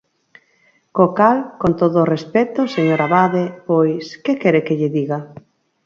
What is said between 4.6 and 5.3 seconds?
que lle diga?